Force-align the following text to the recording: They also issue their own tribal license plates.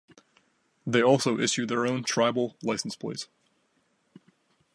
They 0.83 1.03
also 1.03 1.37
issue 1.37 1.67
their 1.67 1.85
own 1.85 2.03
tribal 2.03 2.57
license 2.63 2.95
plates. 2.95 3.27